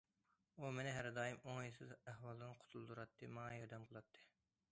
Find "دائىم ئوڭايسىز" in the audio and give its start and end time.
1.17-1.91